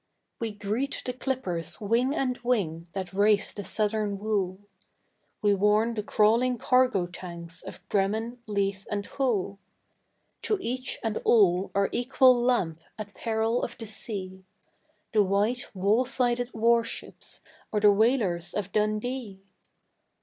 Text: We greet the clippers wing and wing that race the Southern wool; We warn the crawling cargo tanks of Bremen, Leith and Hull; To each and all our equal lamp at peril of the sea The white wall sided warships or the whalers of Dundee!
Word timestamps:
We 0.39 0.51
greet 0.51 1.03
the 1.05 1.13
clippers 1.13 1.79
wing 1.79 2.15
and 2.15 2.39
wing 2.39 2.87
that 2.93 3.13
race 3.13 3.53
the 3.53 3.63
Southern 3.63 4.17
wool; 4.17 4.57
We 5.43 5.53
warn 5.53 5.93
the 5.93 6.01
crawling 6.01 6.57
cargo 6.57 7.05
tanks 7.05 7.61
of 7.61 7.87
Bremen, 7.87 8.41
Leith 8.47 8.87
and 8.89 9.05
Hull; 9.05 9.59
To 10.41 10.57
each 10.59 10.97
and 11.03 11.19
all 11.23 11.69
our 11.75 11.87
equal 11.91 12.35
lamp 12.43 12.79
at 12.97 13.13
peril 13.13 13.61
of 13.61 13.77
the 13.77 13.85
sea 13.85 14.43
The 15.13 15.21
white 15.21 15.69
wall 15.75 16.05
sided 16.05 16.49
warships 16.51 17.41
or 17.71 17.79
the 17.79 17.91
whalers 17.91 18.55
of 18.55 18.71
Dundee! 18.71 19.43